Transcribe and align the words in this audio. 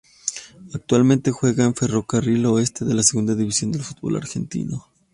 Actualmente 0.73 1.29
juega 1.29 1.63
en 1.63 1.75
Ferrocarril 1.75 2.43
Oeste 2.47 2.85
de 2.85 2.95
la 2.95 3.03
Segunda 3.03 3.35
División 3.35 3.71
del 3.71 3.83
Fútbol 3.83 4.17
Argentino. 4.17 4.87